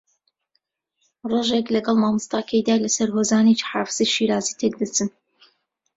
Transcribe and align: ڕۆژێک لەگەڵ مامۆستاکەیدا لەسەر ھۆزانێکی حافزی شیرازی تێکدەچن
ڕۆژێک 1.29 1.67
لەگەڵ 1.75 1.97
مامۆستاکەیدا 2.03 2.75
لەسەر 2.83 3.09
ھۆزانێکی 3.15 3.67
حافزی 3.71 4.11
شیرازی 4.13 4.57
تێکدەچن 4.59 5.09